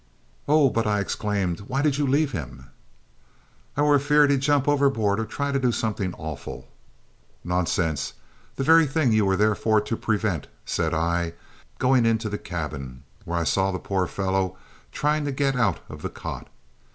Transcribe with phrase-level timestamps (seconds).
[0.47, 2.71] "Oh, but," I exclaimed, "why did you leave him?"
[3.77, 6.67] "I wor afeard he'd jump overboard, or try to do somethink awful!"
[7.43, 8.13] "Nonsense!
[8.55, 11.33] the very thing you are there for to prevent," said I,
[11.77, 14.57] going into the cabin, where I saw the poor fellow
[14.91, 16.47] trying to get out of the cot.